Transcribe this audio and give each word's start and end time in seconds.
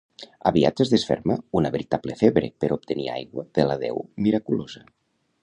Aviat 0.51 0.79
es 0.85 0.93
desferma 0.93 1.35
una 1.61 1.71
veritable 1.75 2.15
febre 2.23 2.49
per 2.65 2.71
obtenir 2.77 3.07
aigua 3.19 3.47
de 3.59 3.69
la 3.73 3.77
deu 3.87 4.03
miraculosa. 4.29 4.85